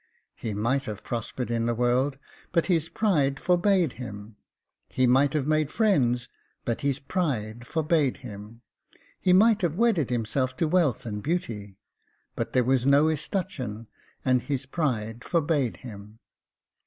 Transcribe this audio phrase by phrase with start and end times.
[0.33, 2.17] He might have prospered in the world,
[2.51, 4.35] but his pride forbade him.
[4.89, 6.27] He might have made friends,
[6.65, 8.61] but his pride forbade him.
[9.19, 11.77] He might have wedded himself to wealth and beauty,
[12.35, 13.85] but there was no escutcheon,
[14.25, 16.17] and his pride forbade him.